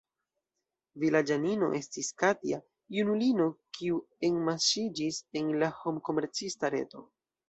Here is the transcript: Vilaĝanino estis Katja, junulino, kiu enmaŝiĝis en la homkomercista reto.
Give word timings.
Vilaĝanino 1.01 1.67
estis 1.79 2.07
Katja, 2.21 2.57
junulino, 2.95 3.45
kiu 3.79 3.99
enmaŝiĝis 4.31 5.21
en 5.41 5.53
la 5.65 5.69
homkomercista 5.83 6.73
reto. 6.77 7.03